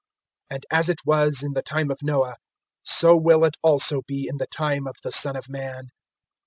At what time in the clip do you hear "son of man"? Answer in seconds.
5.11-5.89